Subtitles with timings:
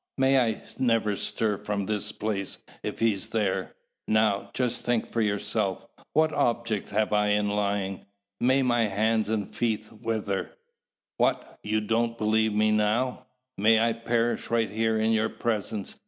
[0.17, 3.75] May I never stir from this place if he's there!
[4.07, 8.07] Now, just think for yourself, what object have I in lying?
[8.39, 10.57] May my hands and feet wither!
[11.17, 13.27] What, don't you believe me now?
[13.59, 15.95] May I perish right here in your presence!